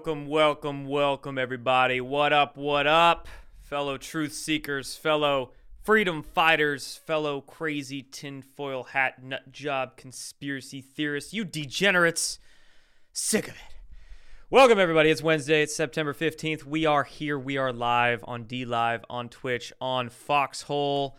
[0.00, 2.00] welcome, welcome, welcome, everybody.
[2.00, 3.28] What up, what up,
[3.60, 11.44] fellow truth seekers, fellow freedom fighters, fellow crazy tinfoil hat nut job conspiracy theorists, you
[11.44, 12.38] degenerates.
[13.12, 13.74] Sick of it.
[14.48, 15.10] Welcome, everybody.
[15.10, 15.64] It's Wednesday.
[15.64, 16.64] It's September 15th.
[16.64, 17.38] We are here.
[17.38, 21.18] We are live on DLive, on Twitch, on Foxhole.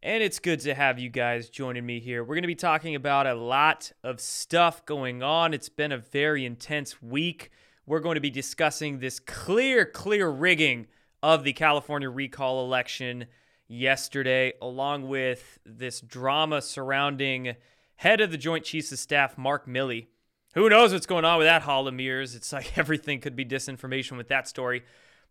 [0.00, 2.22] And it's good to have you guys joining me here.
[2.22, 5.52] We're going to be talking about a lot of stuff going on.
[5.52, 7.50] It's been a very intense week.
[7.84, 10.86] We're going to be discussing this clear, clear rigging
[11.22, 13.26] of the California recall election
[13.66, 17.56] yesterday, along with this drama surrounding
[17.96, 20.06] head of the Joint Chiefs of Staff, Mark Milley.
[20.54, 22.36] Who knows what's going on with that Hall of Mirrors?
[22.36, 24.84] It's like everything could be disinformation with that story.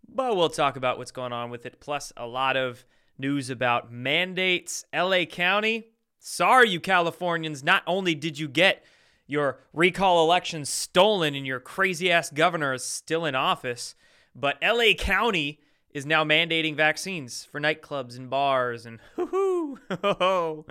[0.07, 2.83] But we'll talk about what's going on with it, plus a lot of
[3.17, 4.83] news about mandates.
[4.93, 5.85] LA County,
[6.19, 8.83] sorry, you Californians, not only did you get
[9.31, 13.95] your recall election stolen and your crazy ass governor is still in office,
[14.35, 15.59] but LA County
[15.93, 20.65] is now mandating vaccines for nightclubs and bars and hoo hoo.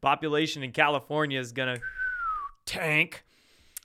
[0.00, 1.82] population in California is going to
[2.66, 3.24] tank.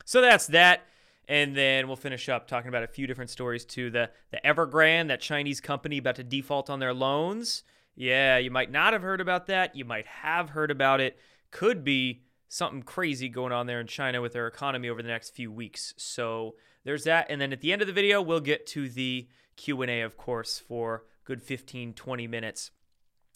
[0.04, 0.82] So that's that.
[1.30, 3.92] And then we'll finish up talking about a few different stories too.
[3.92, 7.64] The the Evergrande, that Chinese company about to default on their loans.
[7.96, 9.76] Yeah, you might not have heard about that.
[9.76, 11.20] You might have heard about it.
[11.52, 15.32] Could be something crazy going on there in China with their economy over the next
[15.32, 15.94] few weeks.
[15.98, 17.28] So there's that.
[17.30, 20.60] And then at the end of the video, we'll get to the Q&A, of course,
[20.60, 22.72] for good 15, 20 minutes.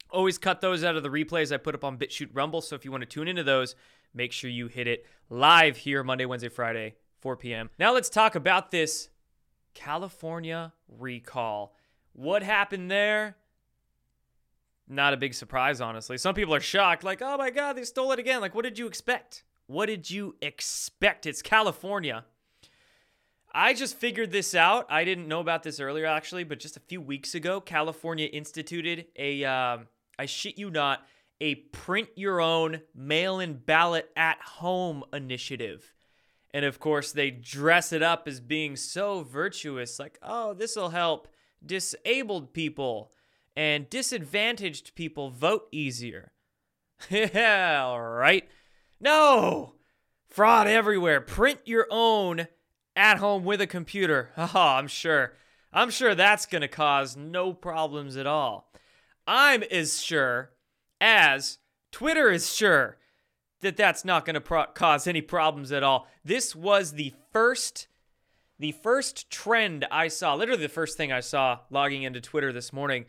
[0.09, 2.61] Always cut those out of the replays I put up on BitChute Rumble.
[2.61, 3.75] So if you want to tune into those,
[4.13, 7.69] make sure you hit it live here Monday, Wednesday, Friday, 4 p.m.
[7.79, 9.09] Now let's talk about this
[9.73, 11.75] California recall.
[12.13, 13.37] What happened there?
[14.91, 16.17] Not a big surprise, honestly.
[16.17, 18.41] Some people are shocked, like, oh my God, they stole it again.
[18.41, 19.43] Like, what did you expect?
[19.67, 21.25] What did you expect?
[21.25, 22.25] It's California.
[23.53, 24.85] I just figured this out.
[24.89, 29.07] I didn't know about this earlier, actually, but just a few weeks ago, California instituted
[29.17, 29.77] a, uh,
[30.19, 31.05] I shit you not,
[31.39, 35.93] a print your own mail in ballot at home initiative.
[36.53, 40.89] And of course, they dress it up as being so virtuous, like, oh, this will
[40.89, 41.27] help
[41.65, 43.11] disabled people
[43.55, 46.31] and disadvantaged people vote easier.
[47.09, 48.47] yeah, all right.
[48.99, 49.75] No!
[50.27, 51.19] Fraud everywhere.
[51.19, 52.47] Print your own
[52.95, 54.29] at home with a computer.
[54.37, 55.33] Oh, I'm sure.
[55.73, 58.71] I'm sure that's going to cause no problems at all.
[59.25, 60.51] I'm as sure
[60.99, 61.59] as
[61.91, 62.97] Twitter is sure
[63.61, 66.07] that that's not going to pro- cause any problems at all.
[66.25, 67.87] This was the first
[68.59, 72.71] the first trend I saw, literally the first thing I saw logging into Twitter this
[72.71, 73.05] morning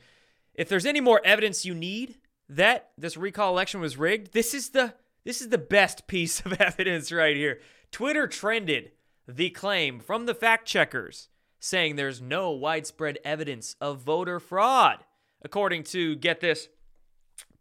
[0.54, 2.18] if there's any more evidence you need
[2.48, 6.52] that this recall election was rigged, this is the this is the best piece of
[6.60, 7.60] evidence right here.
[7.90, 8.92] Twitter trended
[9.28, 11.28] the claim from the fact checkers
[11.60, 15.04] saying there's no widespread evidence of voter fraud,
[15.42, 16.68] according to get this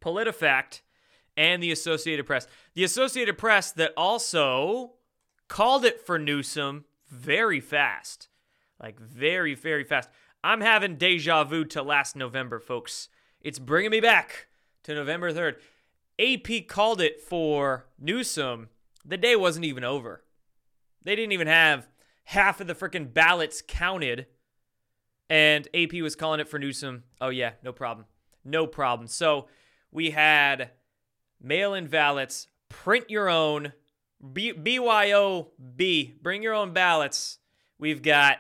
[0.02, 0.82] PolitiFact
[1.38, 2.48] and the Associated Press.
[2.74, 4.94] The Associated Press that also
[5.48, 8.28] called it for Newsom very fast.
[8.82, 10.10] Like very very fast.
[10.44, 13.10] I'm having deja vu to last November, folks.
[13.42, 14.48] It's bringing me back
[14.84, 15.56] to November 3rd.
[16.20, 18.70] AP called it for Newsom.
[19.06, 20.24] The day wasn't even over.
[21.04, 21.88] They didn't even have
[22.26, 24.28] half of the freaking ballots counted.
[25.30, 27.04] And AP was calling it for Newsom.
[27.20, 28.06] Oh, yeah, no problem.
[28.44, 29.08] No problem.
[29.08, 29.48] So
[29.92, 30.72] we had
[31.42, 33.74] mail in ballots, print your own,
[34.34, 37.40] B- BYOB, bring your own ballots.
[37.80, 38.38] We've got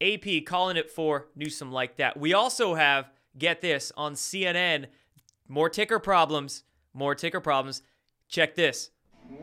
[0.00, 2.18] AP calling it for Newsom like that.
[2.18, 4.86] We also have, get this, on CNN,
[5.48, 7.82] more ticker problems, more ticker problems.
[8.28, 8.90] Check this.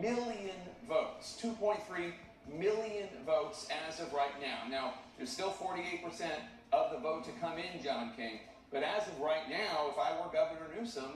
[0.01, 0.51] Million
[0.87, 2.13] votes, 2.3
[2.57, 4.69] million votes as of right now.
[4.69, 6.29] Now, there's still 48%
[6.71, 8.39] of the vote to come in, John King.
[8.71, 11.11] But as of right now, if I were Governor Newsom,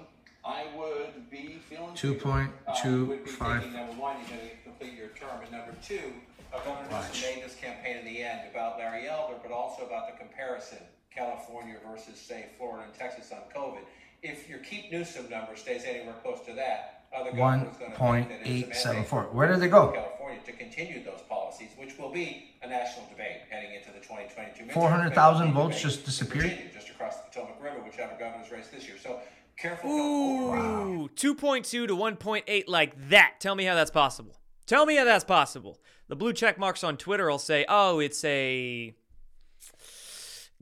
[0.45, 2.47] I would be feeling 2.25.
[2.67, 6.13] Uh, would be thinking, number one, you're going to complete your term, and number two,
[6.51, 10.17] Governor Newsom made this campaign in the end about Larry Elder, but also about the
[10.17, 10.79] comparison
[11.13, 13.81] California versus, say, Florida and Texas on COVID.
[14.23, 18.29] If your keep Newsom number stays anywhere close to that, other governors going to think
[18.29, 19.91] that it's a mandate Where did they go?
[19.91, 24.71] California to continue those policies, which will be a national debate heading into the 2022.
[24.71, 26.45] 400,000 votes just disappeared?
[26.45, 28.97] Virginia, just across the Potomac River, whichever governor's race this year.
[29.01, 29.19] So
[29.57, 29.89] careful.
[29.89, 33.35] Ooh, 2.2 to 1.8 like that.
[33.39, 34.37] Tell me how that's possible.
[34.67, 35.79] Tell me how that's possible.
[36.09, 38.93] The blue check marks on Twitter will say, "Oh, it's a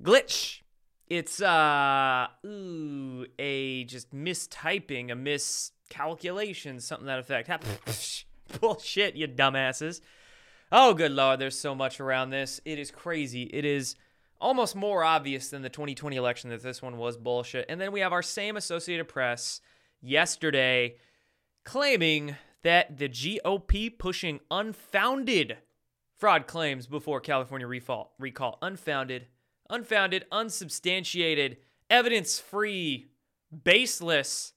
[0.01, 0.61] glitch.
[1.07, 8.25] It's uh ooh, a just mistyping, a miscalculation, something that effect."
[8.61, 10.01] Bullshit, you dumbasses.
[10.71, 12.61] Oh, good lord, there's so much around this.
[12.63, 13.43] It is crazy.
[13.43, 13.95] It is
[14.39, 17.65] almost more obvious than the 2020 election that this one was bullshit.
[17.69, 19.61] And then we have our same Associated Press
[20.01, 20.95] yesterday
[21.63, 22.35] claiming
[22.65, 25.55] that the GOP pushing unfounded
[26.17, 29.27] fraud claims before California recall, recall unfounded,
[29.69, 31.57] unfounded, unsubstantiated,
[31.91, 33.05] evidence-free,
[33.63, 34.53] baseless.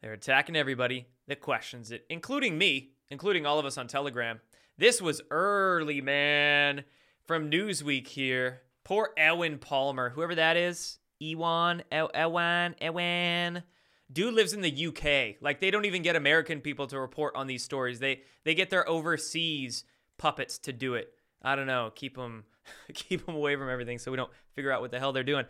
[0.00, 4.40] They're attacking everybody that questions it, including me, including all of us on Telegram.
[4.78, 6.84] This was early, man
[7.26, 8.62] from Newsweek here.
[8.84, 11.00] Poor Ewan Palmer, whoever that is.
[11.18, 13.64] Ewan, Ewan, Ewan.
[14.12, 15.36] Dude lives in the UK.
[15.40, 17.98] Like they don't even get American people to report on these stories.
[17.98, 19.84] They they get their overseas
[20.18, 21.12] puppets to do it.
[21.42, 21.92] I don't know.
[21.94, 22.44] Keep them
[22.94, 25.46] keep them away from everything so we don't figure out what the hell they're doing.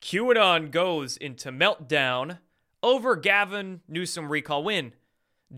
[0.00, 2.38] QAnon goes into meltdown
[2.82, 4.92] over Gavin Newsom recall win.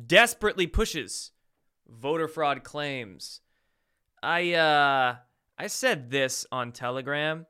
[0.06, 1.32] Desperately pushes
[1.88, 3.41] voter fraud claims.
[4.23, 5.17] I uh
[5.58, 7.47] I said this on Telegram.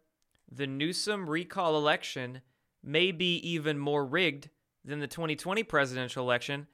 [0.50, 2.40] The Newsom recall election
[2.82, 4.48] may be even more rigged
[4.86, 6.66] than the 2020 presidential election,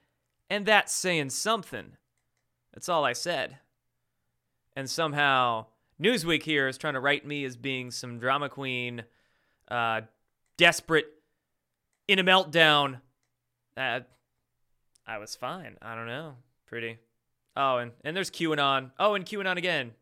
[0.50, 1.96] and that's saying something.
[2.72, 3.58] That's all I said.
[4.76, 5.66] And somehow,
[6.00, 9.04] Newsweek here is trying to write me as being some drama queen,
[9.70, 10.02] uh,
[10.56, 11.06] desperate,
[12.08, 13.00] in a meltdown.
[13.76, 14.00] Uh,
[15.06, 15.76] I was fine.
[15.80, 16.36] I don't know.
[16.66, 16.98] Pretty.
[17.56, 18.92] Oh, and, and there's QAnon.
[18.98, 19.92] Oh, and QAnon again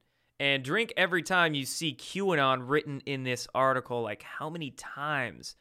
[0.40, 4.02] and drink every time you see QAnon written in this article.
[4.02, 5.54] Like, how many times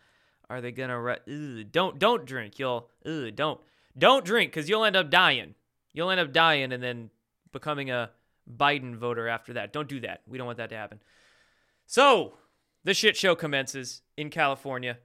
[0.49, 0.99] are they gonna?
[0.99, 2.59] Re- don't don't drink.
[2.59, 3.59] You'll ugh, don't
[3.97, 5.55] don't drink because you'll end up dying.
[5.93, 7.09] You'll end up dying and then
[7.51, 8.11] becoming a
[8.49, 9.73] Biden voter after that.
[9.73, 10.21] Don't do that.
[10.27, 10.99] We don't want that to happen.
[11.85, 12.33] So
[12.83, 14.97] the shit show commences in California,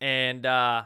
[0.00, 0.82] and uh,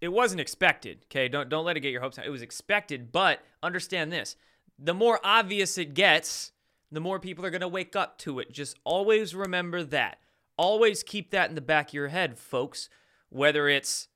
[0.00, 1.04] it wasn't expected.
[1.06, 2.26] Okay, don't don't let it get your hopes up.
[2.26, 4.36] It was expected, but understand this:
[4.78, 6.52] the more obvious it gets,
[6.90, 8.52] the more people are going to wake up to it.
[8.52, 10.18] Just always remember that.
[10.60, 12.90] Always keep that in the back of your head, folks.
[13.30, 14.08] Whether it's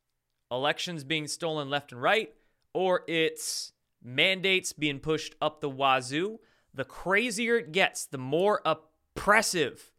[0.50, 2.34] elections being stolen left and right,
[2.74, 6.40] or it's mandates being pushed up the wazoo,
[6.74, 9.90] the crazier it gets, the more oppressive,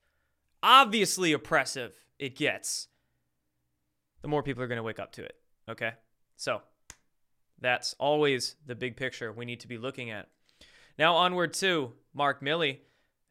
[0.61, 2.89] obviously oppressive it gets,
[4.21, 5.37] the more people are going to wake up to it.
[5.67, 5.93] Okay?
[6.35, 6.61] So
[7.59, 10.29] that's always the big picture we need to be looking at.
[10.99, 12.81] Now, onward to Mark Milley.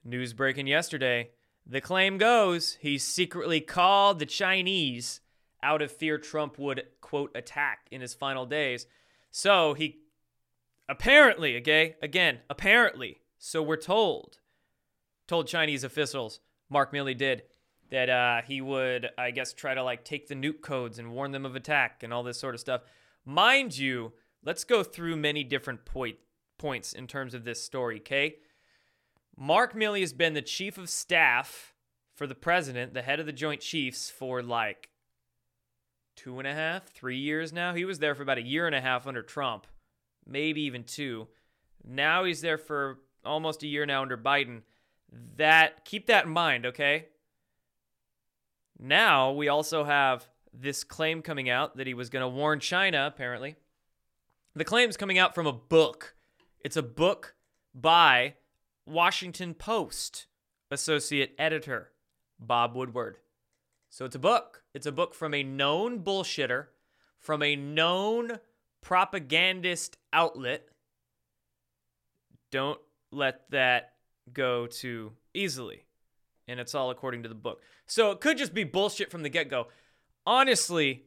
[0.02, 1.30] News breaking yesterday.
[1.66, 5.20] The claim goes he secretly called the Chinese
[5.62, 8.86] out of fear Trump would, quote, attack in his final days.
[9.30, 10.00] So he
[10.88, 14.38] apparently, okay, again, apparently, so we're told,
[15.26, 17.44] told Chinese officials, Mark Milley did,
[17.90, 21.32] that uh, he would, I guess, try to like take the nuke codes and warn
[21.32, 22.82] them of attack and all this sort of stuff.
[23.24, 24.12] Mind you,
[24.44, 26.16] let's go through many different point,
[26.58, 28.36] points in terms of this story, okay?
[29.36, 31.74] Mark Milley has been the chief of staff
[32.14, 34.90] for the president, the head of the Joint Chiefs, for like
[36.16, 37.74] two and a half, three years now.
[37.74, 39.66] He was there for about a year and a half under Trump,
[40.26, 41.26] maybe even two.
[41.84, 44.62] Now he's there for almost a year now under Biden.
[45.36, 47.08] That keep that in mind, okay?
[48.78, 53.06] Now we also have this claim coming out that he was going to warn China,
[53.12, 53.56] apparently.
[54.54, 56.14] The claim's coming out from a book
[56.64, 57.34] it's a book
[57.74, 58.34] by
[58.86, 60.26] Washington Post
[60.70, 61.90] associate editor
[62.38, 63.18] Bob Woodward.
[63.90, 64.64] So it's a book.
[64.74, 66.66] It's a book from a known bullshitter,
[67.18, 68.38] from a known
[68.80, 70.68] propagandist outlet.
[72.50, 73.94] Don't let that
[74.32, 75.84] go too easily.
[76.46, 77.62] And it's all according to the book.
[77.86, 79.68] So it could just be bullshit from the get go.
[80.26, 81.04] Honestly,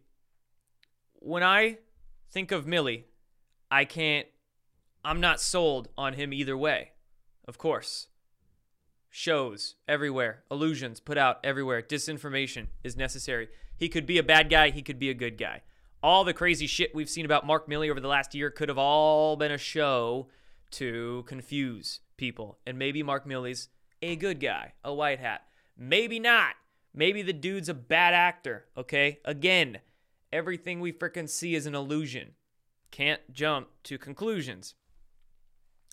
[1.13, 1.77] when I
[2.31, 3.03] think of Milley,
[3.69, 4.27] I can't
[5.03, 6.91] I'm not sold on him either way.
[7.47, 8.07] Of course.
[9.09, 13.47] Shows everywhere, illusions put out everywhere, disinformation is necessary.
[13.77, 15.61] He could be a bad guy, he could be a good guy.
[16.03, 18.77] All the crazy shit we've seen about Mark Milley over the last year could have
[18.77, 20.27] all been a show
[20.71, 22.59] to confuse people.
[22.67, 23.69] And maybe Mark Milley's
[24.01, 25.41] a good guy, a white hat.
[25.77, 26.55] Maybe not.
[26.93, 29.19] Maybe the dude's a bad actor, okay?
[29.23, 29.79] Again,
[30.33, 32.31] everything we fricking see is an illusion.
[32.91, 34.75] Can't jump to conclusions.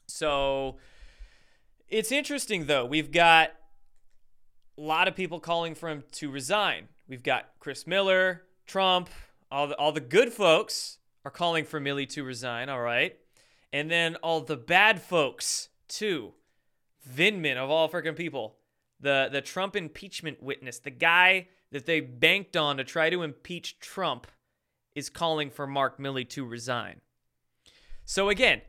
[0.07, 0.79] So
[1.89, 2.85] it's interesting, though.
[2.85, 3.53] We've got
[4.77, 6.89] a lot of people calling for him to resign.
[7.09, 9.09] We've got Chris Miller, Trump,
[9.51, 13.17] all the, all the good folks are calling for Milley to resign, all right?
[13.73, 16.33] And then all the bad folks, too.
[17.09, 18.57] Vindman, of all freaking people,
[19.01, 23.79] the, the Trump impeachment witness, the guy that they banked on to try to impeach
[23.81, 24.27] Trump,
[24.95, 27.01] is calling for Mark Milley to resign.
[28.05, 28.63] So again,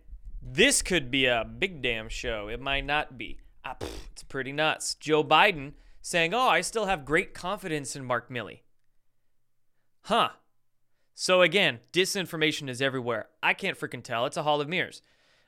[0.48, 2.50] This could be a big damn show.
[2.50, 3.40] It might not be.
[3.66, 4.94] Ah, pff, it's pretty nuts.
[4.94, 5.74] Joe Biden
[6.04, 8.60] saying, "Oh, I still have great confidence in Mark Milley."
[10.02, 10.30] Huh.
[11.16, 13.30] So again, disinformation is everywhere.
[13.42, 14.28] I can't freaking tell.
[14.28, 15.02] It's a hall of mirrors.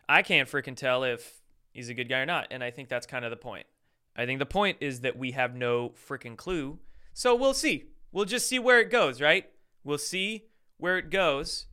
[0.09, 3.05] I can't freaking tell if he's a good guy or not, and I think that's
[3.05, 3.67] kind of the point.
[4.15, 6.79] I think the point is that we have no freaking clue.
[7.13, 7.91] So we'll see.
[8.11, 9.47] We'll just see where it goes, right?
[9.83, 10.45] We'll see
[10.77, 11.67] where it goes.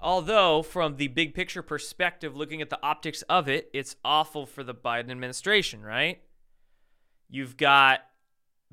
[0.00, 4.62] Although, from the big picture perspective, looking at the optics of it, it's awful for
[4.62, 6.22] the Biden administration, right?
[7.28, 8.00] You've got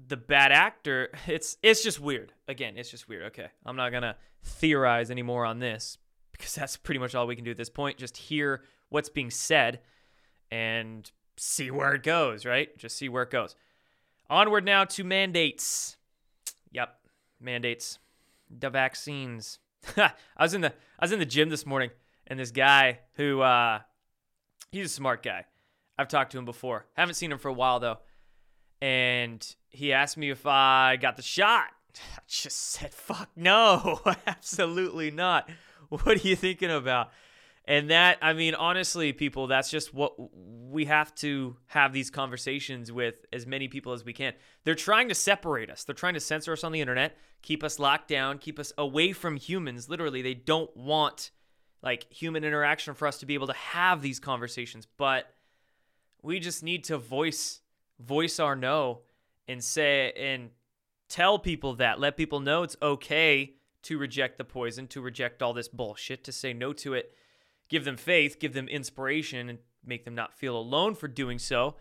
[0.08, 1.10] the bad actor.
[1.28, 2.34] It's it's just weird.
[2.48, 3.24] Again, it's just weird.
[3.24, 5.98] Okay, I'm not gonna theorize anymore on this
[6.32, 7.98] because that's pretty much all we can do at this point.
[7.98, 9.80] Just hear what's being said
[10.52, 12.46] and see where it goes.
[12.46, 12.78] Right?
[12.78, 13.56] Just see where it goes.
[14.30, 15.98] Onward now to mandates.
[16.72, 16.96] Yep,
[17.40, 17.98] mandates.
[18.50, 19.60] The vaccines.
[19.98, 21.92] I was in the I was in the gym this morning,
[22.28, 23.80] and this guy who uh,
[24.72, 25.46] he's a smart guy.
[25.98, 26.86] I've talked to him before.
[26.94, 28.00] Haven't seen him for a while though,
[28.82, 31.68] and he asked me if I got the shot.
[32.18, 35.50] I just said, "Fuck no, absolutely not."
[35.90, 37.12] What are you thinking about?
[37.68, 42.92] And that, I mean, honestly, people, that's just what we have to have these conversations
[42.92, 44.34] with as many people as we can.
[44.64, 47.80] They're trying to separate us, they're trying to censor us on the internet, keep us
[47.80, 49.90] locked down, keep us away from humans.
[49.90, 51.32] Literally, they don't want
[51.82, 55.32] like human interaction for us to be able to have these conversations, but
[56.22, 57.62] we just need to voice
[58.00, 59.02] voice our no
[59.48, 60.50] and say and
[61.08, 63.54] tell people that let people know it's okay
[63.84, 67.14] to reject the poison to reject all this bullshit to say no to it
[67.70, 71.76] give them faith, give them inspiration, and make them not feel alone for doing so.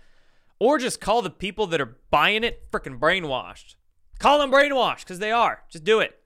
[0.59, 3.75] Or just call the people that are buying it freaking brainwashed.
[4.19, 5.65] Call them brainwashed because they are.
[5.69, 6.19] Just do it.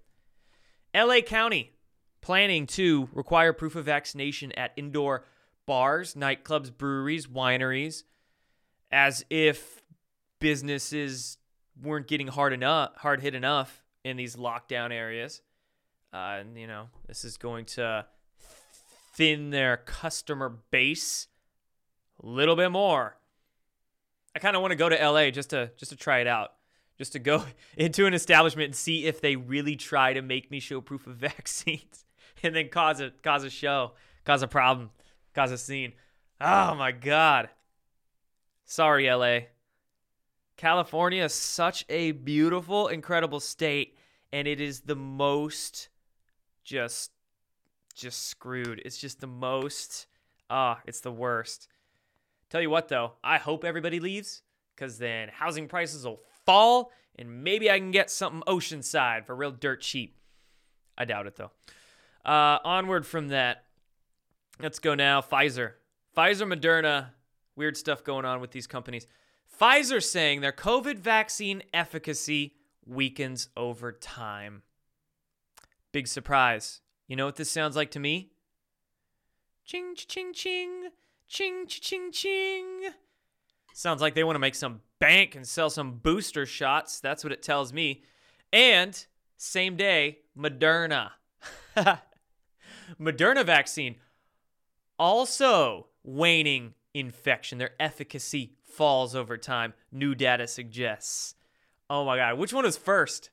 [0.94, 1.72] LA County
[2.20, 5.24] planning to require proof of vaccination at indoor
[5.66, 8.04] bars, nightclubs, breweries, wineries,
[8.90, 9.82] as if
[10.40, 11.38] businesses
[11.80, 15.42] weren't getting hard enough, hard hit enough in these lockdown areas.
[16.12, 18.06] Uh, and you know, this is going to
[19.18, 21.26] thin their customer base
[22.22, 23.16] a little bit more.
[24.34, 26.52] I kind of want to go to LA just to just to try it out.
[26.96, 27.44] Just to go
[27.76, 31.16] into an establishment and see if they really try to make me show proof of
[31.16, 32.06] vaccines
[32.44, 33.92] and then cause a cause a show,
[34.25, 34.90] cause a problem,
[35.34, 35.94] cause a scene.
[36.40, 37.50] Oh my god.
[38.64, 39.48] Sorry LA.
[40.56, 43.96] California is such a beautiful, incredible state
[44.30, 45.88] and it is the most
[46.62, 47.10] just
[47.98, 48.80] just screwed.
[48.84, 50.06] It's just the most.
[50.48, 51.68] Ah, it's the worst.
[52.50, 54.42] Tell you what, though, I hope everybody leaves
[54.74, 59.50] because then housing prices will fall and maybe I can get something oceanside for real
[59.50, 60.16] dirt cheap.
[60.96, 61.50] I doubt it, though.
[62.24, 63.64] Uh, onward from that,
[64.60, 65.20] let's go now.
[65.20, 65.72] Pfizer.
[66.16, 67.08] Pfizer, Moderna,
[67.56, 69.06] weird stuff going on with these companies.
[69.60, 72.54] Pfizer saying their COVID vaccine efficacy
[72.86, 74.62] weakens over time.
[75.92, 76.80] Big surprise.
[77.08, 78.30] You know what this sounds like to me?
[79.64, 80.90] Ching, ching, ching,
[81.26, 82.12] ching, ching, ching.
[82.12, 82.92] Ching.
[83.74, 87.00] Sounds like they want to make some bank and sell some booster shots.
[87.00, 88.02] That's what it tells me.
[88.52, 91.12] And same day, Moderna.
[93.00, 93.96] Moderna vaccine
[94.98, 97.58] also waning infection.
[97.58, 101.34] Their efficacy falls over time, new data suggests.
[101.88, 102.38] Oh my God.
[102.38, 103.30] Which one was first?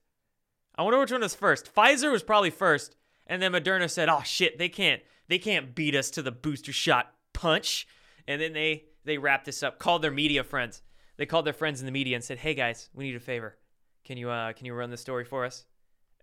[0.75, 1.74] I wonder which one was first.
[1.74, 2.96] Pfizer was probably first.
[3.27, 6.74] And then Moderna said, "Oh shit, they can't they can't beat us to the booster
[6.74, 7.88] shot punch."
[8.27, 10.82] And then they they wrapped this up, called their media friends.
[11.17, 13.58] They called their friends in the media and said, "Hey guys, we need a favor.
[14.03, 15.65] Can you uh can you run the story for us?"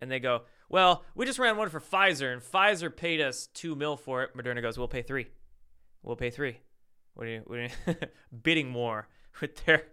[0.00, 3.74] And they go, "Well, we just ran one for Pfizer, and Pfizer paid us two
[3.74, 5.26] mil for it." Moderna goes, "We'll pay three.
[6.02, 6.58] We'll pay three.
[7.14, 7.94] What are you, what are you
[8.42, 9.08] bidding war
[9.40, 9.84] with their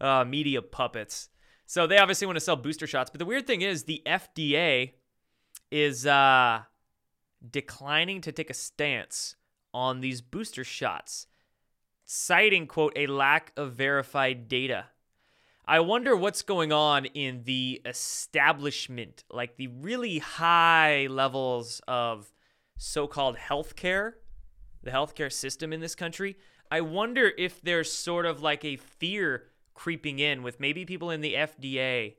[0.00, 1.28] uh, media puppets?"
[1.66, 4.92] So they obviously want to sell booster shots, but the weird thing is the FDA
[5.70, 6.62] is uh,
[7.50, 9.36] declining to take a stance
[9.72, 11.26] on these booster shots,
[12.04, 14.86] citing, quote, a lack of verified data.
[15.68, 22.32] I wonder what's going on in the establishment, like the really high levels of
[22.78, 24.12] so called healthcare,
[24.82, 26.36] the healthcare system in this country.
[26.70, 29.44] I wonder if there's sort of like a fear
[29.74, 32.14] creeping in with maybe people in the FDA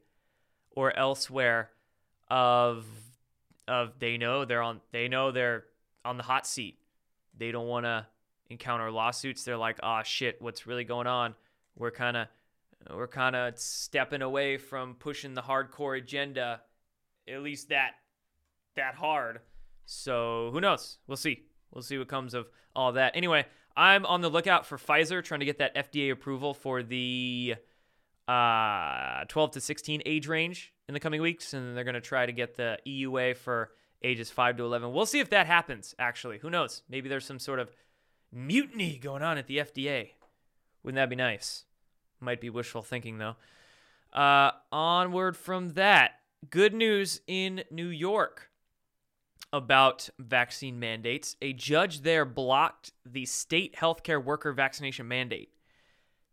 [0.71, 1.71] or elsewhere
[2.29, 2.85] of
[3.67, 5.65] of they know they're on they know they're
[6.05, 6.79] on the hot seat.
[7.38, 8.07] They don't want to
[8.50, 9.43] encounter lawsuits.
[9.43, 11.36] They're like, "Ah, oh, shit, what's really going on?
[11.75, 12.27] We're kind of
[12.93, 16.62] we're kind of stepping away from pushing the hardcore agenda,
[17.27, 17.91] at least that
[18.75, 19.41] that hard."
[19.86, 20.97] So, who knows?
[21.07, 21.43] We'll see.
[21.71, 23.15] we'll see what comes of all that.
[23.15, 23.45] Anyway,
[23.75, 27.55] I'm on the lookout for Pfizer trying to get that FDA approval for the
[28.27, 32.25] uh, 12 to 16 age range in the coming weeks, and they're going to try
[32.25, 33.72] to get the EUA for
[34.03, 34.94] ages 5 to 11.
[34.94, 36.39] We'll see if that happens, actually.
[36.39, 36.84] Who knows?
[36.89, 37.72] Maybe there's some sort of
[38.32, 40.12] mutiny going on at the FDA.
[40.84, 41.65] Wouldn't that be nice?
[42.20, 43.36] Might be wishful thinking, though.
[44.13, 46.12] Uh, onward from that,
[46.50, 48.50] good news in New York
[49.51, 51.36] about vaccine mandates.
[51.41, 55.50] A judge there blocked the state healthcare worker vaccination mandate.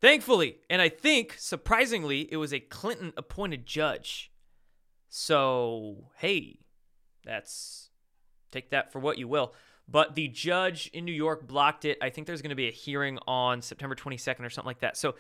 [0.01, 4.31] Thankfully, and I think surprisingly, it was a Clinton appointed judge.
[5.17, 6.59] So, hey,
[7.25, 7.91] that's
[8.51, 9.55] take that for what you will.
[9.89, 11.99] But the judge in New York blocked it.
[12.03, 14.97] I think there's going to be a hearing on September 22nd or something like that.
[14.97, 15.15] So,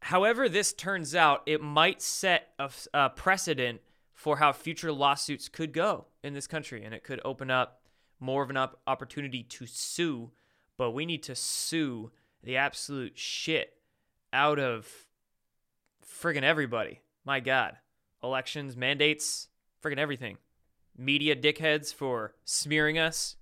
[0.00, 3.82] however this turns out, it might set a, a precedent
[4.14, 7.82] for how future lawsuits could go in this country, and it could open up
[8.18, 10.32] more of an op- opportunity to sue.
[10.76, 12.10] But we need to sue
[12.42, 13.74] the absolute shit
[14.32, 14.88] out of
[16.04, 17.00] friggin' everybody.
[17.24, 17.76] My God.
[18.22, 19.48] Elections, mandates,
[19.82, 20.38] friggin' everything.
[20.96, 23.36] Media dickheads for smearing us.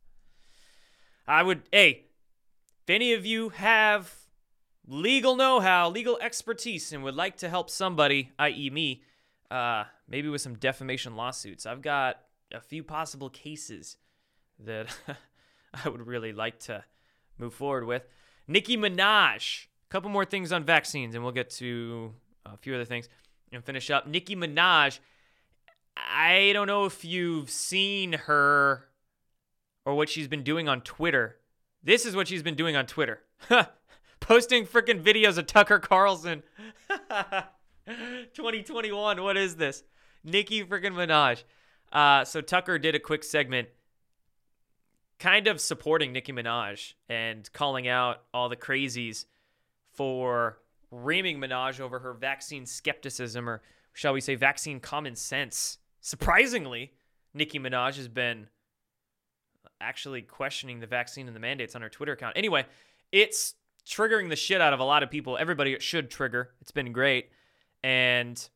[1.27, 2.07] I would, hey,
[2.83, 4.13] if any of you have
[4.87, 9.03] legal know how, legal expertise, and would like to help somebody, i.e., me,
[9.51, 12.21] uh, maybe with some defamation lawsuits, I've got
[12.53, 13.97] a few possible cases
[14.59, 14.89] that
[15.85, 16.85] I would really like to
[17.39, 18.07] move forward with.
[18.47, 19.67] Nicki Minaj.
[19.67, 22.15] A couple more things on vaccines, and we'll get to
[22.47, 23.09] a few other things
[23.53, 24.07] and finish up.
[24.07, 24.99] Nicki Minaj.
[25.97, 28.89] I don't know if you've seen her
[29.85, 31.37] or what she's been doing on Twitter.
[31.83, 33.21] This is what she's been doing on Twitter.
[34.21, 36.43] Posting freaking videos of Tucker Carlson.
[37.87, 39.23] 2021.
[39.23, 39.83] What is this?
[40.23, 41.43] Nicki freaking Minaj.
[41.93, 43.69] Uh, so Tucker did a quick segment
[45.19, 49.27] kind of supporting Nicki Minaj and calling out all the crazies
[49.93, 50.59] for
[50.91, 55.79] reaming Minaj over her vaccine skepticism, or shall we say, vaccine common sense.
[56.01, 56.93] Surprisingly,
[57.35, 58.49] Nicki Minaj has been
[59.81, 62.37] actually questioning the vaccine and the mandates on her Twitter account.
[62.37, 62.67] Anyway,
[63.13, 63.55] it's
[63.87, 65.39] triggering the shit out of a lot of people.
[65.39, 66.51] Everybody it should trigger.
[66.61, 67.31] It's been great.
[67.83, 68.49] And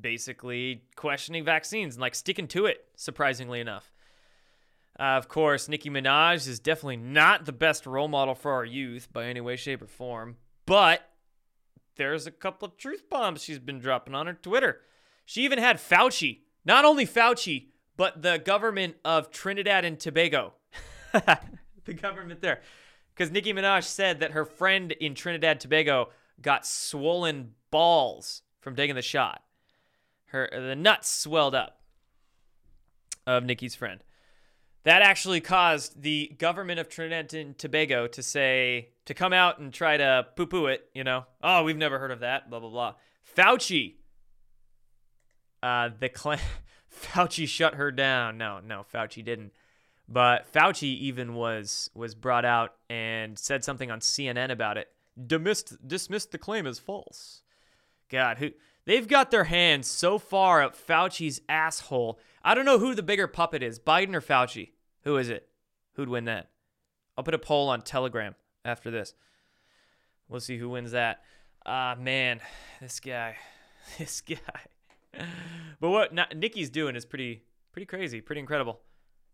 [0.00, 3.92] basically questioning vaccines and like sticking to it, surprisingly enough.
[4.98, 9.08] Uh, of course, Nicki Minaj is definitely not the best role model for our youth
[9.12, 10.36] by any way, shape, or form.
[10.70, 11.10] But
[11.96, 14.82] there's a couple of truth bombs she's been dropping on her Twitter.
[15.24, 20.52] She even had Fauci, not only Fauci, but the government of Trinidad and Tobago.
[21.12, 22.60] the government there.
[23.12, 28.94] Because Nicki Minaj said that her friend in Trinidad Tobago got swollen balls from taking
[28.94, 29.42] the shot.
[30.26, 31.80] Her the nuts swelled up
[33.26, 34.04] of Nicki's friend.
[34.84, 39.72] That actually caused the government of Trinidad and Tobago to say, to come out and
[39.72, 42.70] try to poo poo it, you know, oh, we've never heard of that, blah, blah,
[42.70, 42.94] blah.
[43.36, 43.96] Fauci,
[45.62, 46.38] uh, the cl-
[46.90, 48.38] Fauci shut her down.
[48.38, 49.52] No, no, Fauci didn't.
[50.08, 54.88] But Fauci even was was brought out and said something on CNN about it.
[55.24, 57.42] Dismissed dismissed the claim as false.
[58.08, 58.50] God, who
[58.86, 63.26] they've got their hands so far up Fauci's asshole I don't know who the bigger
[63.26, 64.70] puppet is, Biden or Fauci.
[65.02, 65.48] Who is it?
[65.94, 66.50] Who'd win that?
[67.16, 69.14] I'll put a poll on Telegram after this.
[70.28, 71.22] We'll see who wins that.
[71.66, 72.40] Ah, uh, man,
[72.80, 73.36] this guy,
[73.98, 74.36] this guy.
[75.80, 78.80] but what not, Nicki's doing is pretty, pretty crazy, pretty incredible.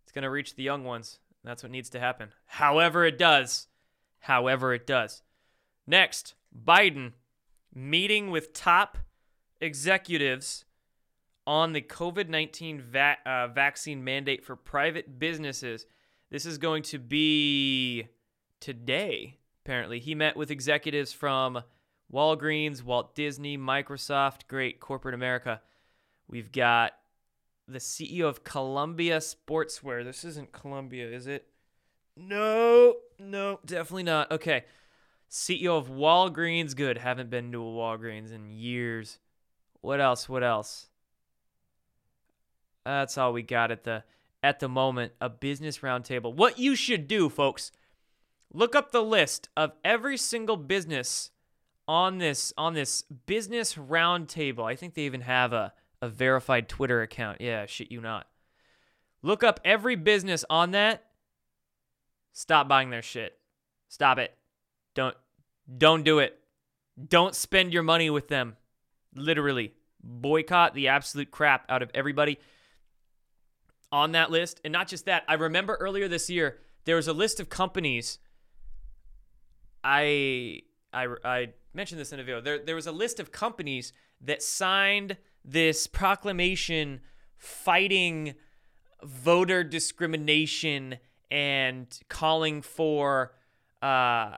[0.04, 1.20] It's gonna reach the young ones.
[1.44, 2.30] That's what needs to happen.
[2.46, 3.68] However, it does.
[4.20, 5.22] However, it does.
[5.86, 7.12] Next, Biden
[7.72, 8.98] meeting with top
[9.60, 10.64] executives
[11.46, 15.86] on the COVID 19 va- uh, vaccine mandate for private businesses.
[16.30, 18.08] This is going to be
[18.60, 20.00] today, apparently.
[20.00, 21.62] He met with executives from
[22.12, 25.60] Walgreens, Walt Disney, Microsoft, great corporate America.
[26.28, 26.92] We've got
[27.68, 30.04] the CEO of Columbia Sportswear.
[30.04, 31.46] This isn't Columbia, is it?
[32.16, 34.30] No, no, definitely not.
[34.32, 34.64] Okay.
[35.30, 36.74] CEO of Walgreens.
[36.74, 36.98] Good.
[36.98, 39.18] Haven't been to a Walgreens in years.
[39.80, 40.28] What else?
[40.28, 40.88] What else?
[42.86, 44.04] That's all we got at the
[44.42, 45.12] at the moment.
[45.20, 46.32] A business roundtable.
[46.32, 47.72] What you should do, folks,
[48.52, 51.30] look up the list of every single business
[51.88, 54.64] on this on this business roundtable.
[54.64, 57.40] I think they even have a a verified Twitter account.
[57.40, 58.28] Yeah, shit you not.
[59.20, 61.04] Look up every business on that.
[62.32, 63.36] Stop buying their shit.
[63.88, 64.32] Stop it.
[64.94, 65.16] Don't
[65.76, 66.38] don't do it.
[67.08, 68.56] Don't spend your money with them.
[69.16, 69.74] Literally.
[70.08, 72.38] Boycott the absolute crap out of everybody
[73.92, 74.60] on that list.
[74.64, 78.18] And not just that, I remember earlier this year, there was a list of companies.
[79.82, 82.40] I, I, I mentioned this in a video.
[82.40, 87.00] There, there was a list of companies that signed this proclamation
[87.36, 88.34] fighting
[89.02, 90.98] voter discrimination
[91.30, 93.32] and calling for
[93.82, 94.36] uh,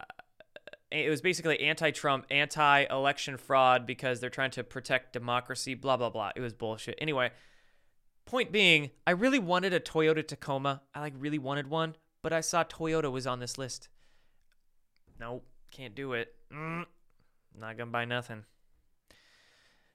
[0.90, 6.30] it was basically anti-Trump, anti-election fraud because they're trying to protect democracy, blah blah blah.
[6.34, 6.96] It was bullshit.
[6.98, 7.30] Anyway,
[8.28, 10.82] point being, I really wanted a Toyota Tacoma.
[10.94, 13.88] I like really wanted one, but I saw Toyota was on this list.
[15.18, 16.34] Nope, can't do it.
[16.52, 16.84] Mm,
[17.58, 18.44] not gonna buy nothing.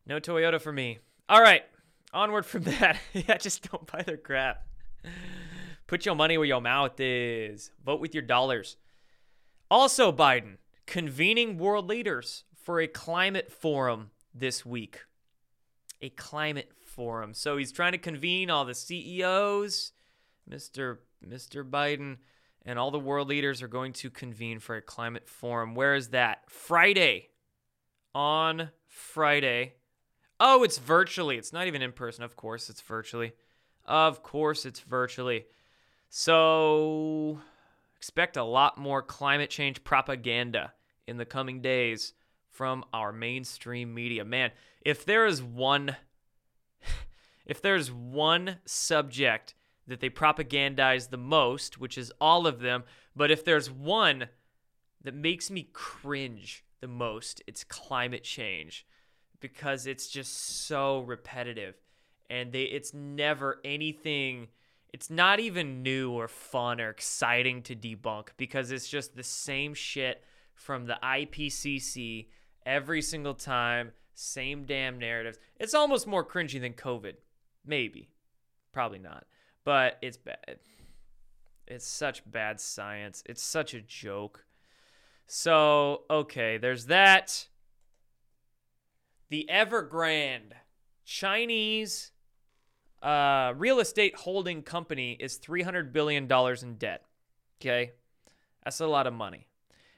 [0.08, 0.98] No Toyota for me.
[1.30, 1.62] All right,
[2.12, 2.98] onward from that.
[3.14, 4.66] yeah, just don't buy their crap.
[5.86, 7.70] Put your money where your mouth is.
[7.86, 8.78] Vote with your dollars.
[9.70, 15.02] Also, Biden convening world leaders for a climate forum this week.
[16.02, 17.34] A climate forum.
[17.34, 19.92] So he's trying to convene all the CEOs,
[20.50, 20.98] Mr.
[21.26, 21.70] Mr.
[21.70, 22.18] Biden,
[22.66, 25.76] and all the world leaders are going to convene for a climate forum.
[25.76, 26.50] Where is that?
[26.50, 27.30] Friday.
[28.16, 29.74] On Friday.
[30.40, 31.38] Oh, it's virtually.
[31.38, 32.24] It's not even in person.
[32.24, 33.34] Of course, it's virtually.
[33.86, 35.46] Of course, it's virtually.
[36.10, 37.40] So
[37.98, 40.74] expect a lot more climate change propaganda
[41.08, 42.14] in the coming days
[42.50, 44.24] from our mainstream media.
[44.24, 44.52] Man,
[44.82, 45.96] if there is one
[47.46, 49.54] if there's one subject
[49.88, 52.84] that they propagandize the most, which is all of them,
[53.16, 54.30] but if there's one
[55.04, 58.86] that makes me cringe the most, it's climate change
[59.40, 61.76] because it's just so repetitive
[62.30, 64.48] and they it's never anything
[64.94, 69.74] it's not even new or fun or exciting to debunk because it's just the same
[69.74, 72.28] shit from the IPCC
[72.64, 75.40] every single time, same damn narratives.
[75.60, 77.16] It's almost more cringy than COVID.
[77.66, 78.10] Maybe.
[78.72, 79.26] Probably not.
[79.64, 80.60] But it's bad.
[81.68, 83.24] It's such bad science.
[83.26, 84.46] It's such a joke.
[85.28, 87.48] So, okay, there's that.
[89.30, 90.54] The Evergrande
[91.06, 92.12] Chinese
[93.02, 97.06] uh, real estate holding company is $300 billion in debt.
[97.60, 97.92] Okay?
[98.64, 99.48] That's a lot of money.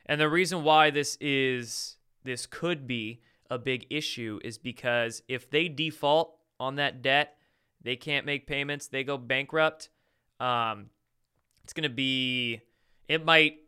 [0.05, 5.49] And the reason why this is this could be a big issue is because if
[5.49, 7.37] they default on that debt,
[7.85, 9.89] they can't make payments, they go bankrupt.
[10.39, 10.89] Um,
[11.63, 12.61] it's going to be,
[13.07, 13.59] it might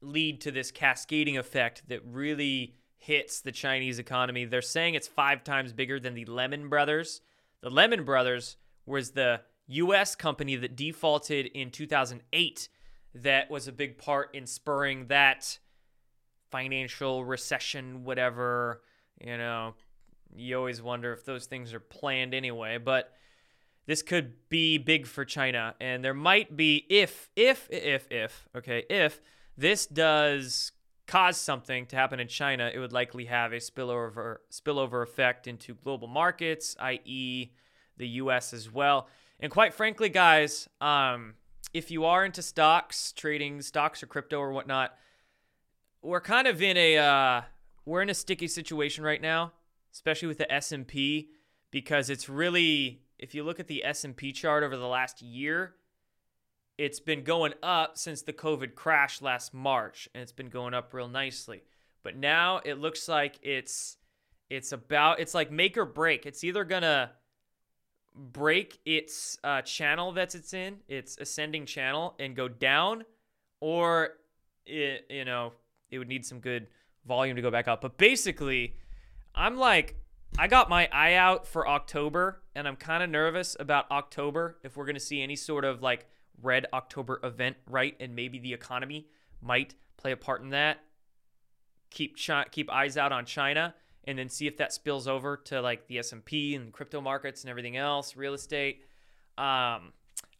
[0.00, 4.44] lead to this cascading effect that really hits the Chinese economy.
[4.44, 7.22] They're saying it's five times bigger than the Lehman Brothers.
[7.62, 8.56] The Lehman Brothers
[8.86, 10.14] was the U.S.
[10.14, 12.68] company that defaulted in 2008
[13.14, 15.58] that was a big part in spurring that
[16.50, 18.82] financial recession, whatever.
[19.20, 19.74] You know,
[20.34, 22.78] you always wonder if those things are planned anyway.
[22.78, 23.12] But
[23.92, 28.84] this could be big for China, and there might be if if if if okay
[28.88, 29.20] if
[29.58, 30.72] this does
[31.06, 35.74] cause something to happen in China, it would likely have a spillover spillover effect into
[35.74, 37.50] global markets, i.e.,
[37.98, 38.54] the U.S.
[38.54, 39.08] as well.
[39.38, 41.34] And quite frankly, guys, um,
[41.74, 44.96] if you are into stocks, trading stocks or crypto or whatnot,
[46.00, 47.42] we're kind of in a uh,
[47.84, 49.52] we're in a sticky situation right now,
[49.92, 51.28] especially with the S&P
[51.70, 55.76] because it's really if you look at the S&P chart over the last year,
[56.76, 60.92] it's been going up since the COVID crash last March and it's been going up
[60.92, 61.62] real nicely.
[62.02, 63.96] But now it looks like it's
[64.50, 66.26] it's about it's like make or break.
[66.26, 67.10] It's either going to
[68.14, 73.04] break its uh, channel that it's in, its ascending channel and go down
[73.60, 74.14] or
[74.66, 75.52] it, you know,
[75.92, 76.66] it would need some good
[77.06, 77.82] volume to go back up.
[77.82, 78.74] But basically,
[79.32, 80.01] I'm like,
[80.38, 84.76] I got my eye out for October, and I'm kind of nervous about October if
[84.76, 86.06] we're going to see any sort of like
[86.42, 87.94] red October event, right?
[88.00, 89.06] And maybe the economy
[89.42, 90.78] might play a part in that.
[91.90, 95.60] Keep chi- keep eyes out on China, and then see if that spills over to
[95.60, 98.80] like the S and P and crypto markets and everything else, real estate.
[99.36, 99.92] Um,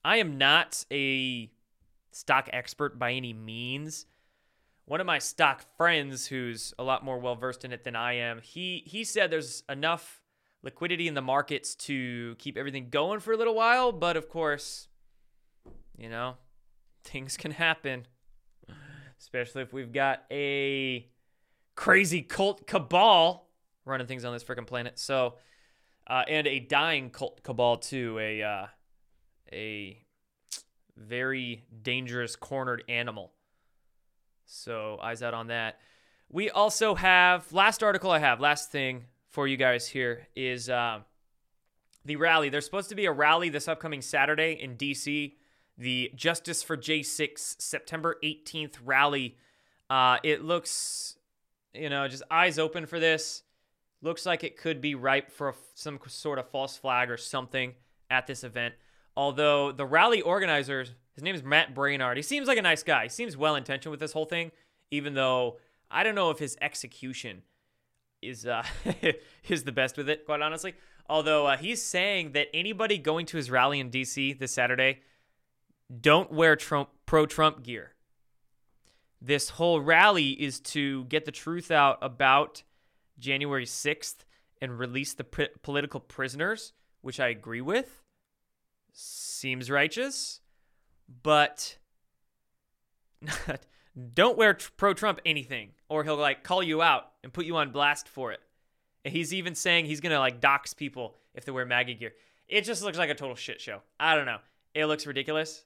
[0.05, 1.51] I am not a
[2.11, 4.07] stock expert by any means
[4.85, 8.15] one of my stock friends who's a lot more well versed in it than I
[8.15, 10.23] am, he he said there's enough
[10.63, 14.89] liquidity in the markets to keep everything going for a little while, but of course,
[15.97, 16.37] you know,
[17.05, 18.07] things can happen.
[19.19, 21.09] Especially if we've got a
[21.77, 23.49] crazy cult cabal
[23.85, 24.99] running things on this freaking planet.
[24.99, 25.35] So,
[26.09, 28.67] uh, and a dying cult cabal too, a uh,
[29.53, 29.99] a
[30.97, 33.33] very dangerous cornered animal.
[34.53, 35.79] So eyes out on that.
[36.29, 41.01] We also have last article I have, last thing for you guys here is uh,
[42.05, 42.51] the rally.
[42.51, 45.35] There's supposed to be a rally this upcoming Saturday in DC.
[45.79, 49.37] The Justice for J6 September 18th rally.
[49.89, 51.17] Uh, it looks,
[51.73, 53.43] you know, just eyes open for this.
[54.03, 57.75] Looks like it could be ripe for some sort of false flag or something
[58.11, 58.75] at this event.
[59.17, 62.17] Although the rally organizers, his name is Matt Braynard.
[62.17, 63.05] He seems like a nice guy.
[63.05, 64.53] He seems well intentioned with this whole thing,
[64.91, 65.59] even though
[65.91, 67.43] I don't know if his execution
[68.23, 68.65] is uh,
[69.49, 70.75] is the best with it, quite honestly.
[71.09, 75.01] Although uh, he's saying that anybody going to his rally in DC this Saturday,
[76.01, 77.93] don't wear Trump pro Trump gear.
[79.21, 82.63] This whole rally is to get the truth out about
[83.19, 84.25] January 6th
[84.61, 86.73] and release the p- political prisoners,
[87.03, 88.02] which I agree with.
[88.93, 90.41] Seems righteous,
[91.23, 91.77] but
[94.15, 97.71] don't wear pro Trump anything, or he'll like call you out and put you on
[97.71, 98.41] blast for it.
[99.05, 102.13] And he's even saying he's gonna like dox people if they wear MAGA gear.
[102.49, 103.81] It just looks like a total shit show.
[103.99, 104.39] I don't know.
[104.75, 105.65] It looks ridiculous.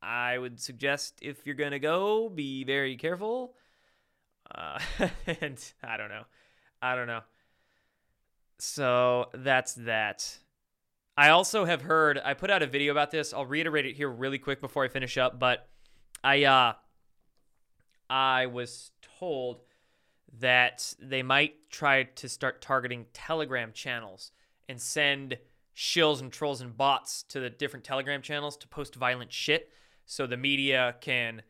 [0.00, 3.54] I would suggest if you're gonna go, be very careful.
[4.54, 4.78] Uh,
[5.40, 6.24] and I don't know.
[6.80, 7.20] I don't know.
[8.58, 10.38] So that's that.
[11.16, 12.18] I also have heard.
[12.24, 13.34] I put out a video about this.
[13.34, 15.38] I'll reiterate it here really quick before I finish up.
[15.38, 15.68] But
[16.24, 16.72] I uh,
[18.08, 19.60] I was told
[20.38, 24.32] that they might try to start targeting Telegram channels
[24.68, 25.36] and send
[25.76, 29.70] shills and trolls and bots to the different Telegram channels to post violent shit
[30.06, 31.42] so the media can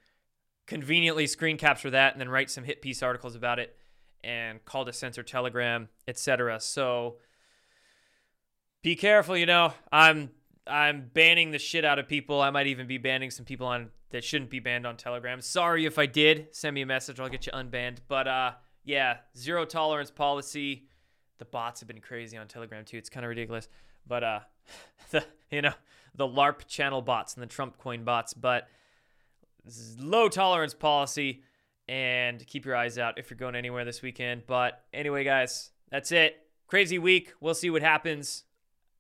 [0.67, 3.77] conveniently screen capture that and then write some hit piece articles about it
[4.25, 6.61] and call to censor Telegram, etc.
[6.61, 7.17] So
[8.83, 9.73] be careful, you know.
[9.91, 10.31] I'm
[10.67, 12.41] I'm banning the shit out of people.
[12.41, 15.41] I might even be banning some people on that shouldn't be banned on Telegram.
[15.41, 16.49] Sorry if I did.
[16.53, 17.19] Send me a message.
[17.19, 17.99] I'll get you unbanned.
[18.09, 18.53] But uh,
[18.85, 20.87] yeah, zero tolerance policy.
[21.39, 22.99] The bots have been crazy on Telegram too.
[22.99, 23.69] It's kind of ridiculous.
[24.07, 24.41] But uh,
[25.11, 25.75] the you know
[26.15, 28.35] the LARP channel bots and the Trump coin bots.
[28.35, 28.69] But
[29.99, 31.43] low tolerance policy
[31.89, 34.43] and keep your eyes out if you're going anywhere this weekend.
[34.47, 36.37] But anyway, guys, that's it.
[36.67, 37.33] Crazy week.
[37.41, 38.45] We'll see what happens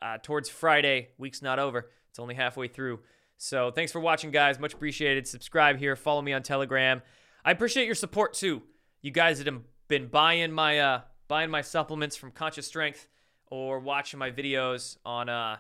[0.03, 1.09] uh, towards Friday.
[1.19, 3.01] Week's not over, it's only halfway through.
[3.39, 4.59] So thanks for watching, guys.
[4.59, 5.27] Much appreciated.
[5.27, 5.97] Subscribe here.
[5.97, 7.03] Follow me on Telegram.
[7.45, 8.63] I appreciate your support too.
[9.01, 13.09] You guys that have been buying my uh, buying my supplements from Conscious Strength
[13.47, 15.57] or watching my videos on uh,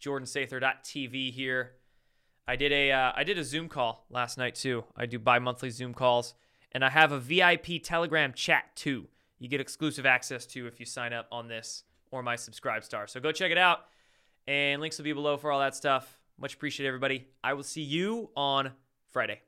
[0.00, 1.72] JordanSather.tv here.
[2.46, 4.84] I did a uh, I did a Zoom call last night too.
[4.96, 6.34] I do bi-monthly Zoom calls
[6.72, 9.08] and I have a VIP Telegram chat too.
[9.38, 13.10] You get exclusive access to if you sign up on this or my SubscribeStar.
[13.10, 13.80] So go check it out,
[14.46, 16.20] and links will be below for all that stuff.
[16.38, 17.26] Much appreciate everybody.
[17.42, 18.70] I will see you on
[19.10, 19.40] Friday.